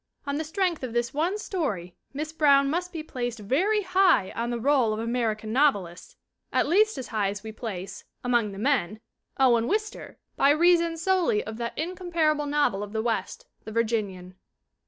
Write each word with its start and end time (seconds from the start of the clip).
On 0.25 0.37
the 0.39 0.43
strength 0.43 0.81
of 0.81 0.93
this 0.93 1.13
one 1.13 1.37
story 1.37 1.95
Miss 2.11 2.33
Brown 2.33 2.71
must 2.71 2.91
be 2.91 3.03
placed 3.03 3.37
very 3.37 3.83
high 3.83 4.31
on 4.31 4.49
the 4.49 4.59
roll 4.59 4.93
of 4.93 4.99
American 4.99 5.53
novelists 5.53 6.15
i8 6.15 6.15
THE 6.15 6.15
WOMEN 6.15 6.25
WHO 6.25 6.41
MAKE 6.41 6.53
OUR 6.53 6.63
NOVELS 6.63 6.65
at 6.65 6.79
least 6.79 6.97
as 6.97 7.07
high 7.09 7.29
as 7.29 7.43
we 7.43 7.51
place, 7.51 8.03
among 8.23 8.51
the 8.51 8.57
men, 8.57 8.99
Owen 9.37 9.67
Wister, 9.67 10.17
by 10.35 10.49
reason 10.49 10.97
solely 10.97 11.43
of 11.43 11.57
that 11.57 11.77
incomparable 11.77 12.47
novel 12.47 12.81
of 12.81 12.93
the 12.93 13.03
West, 13.03 13.45
The 13.63 13.71
Virginian. 13.71 14.33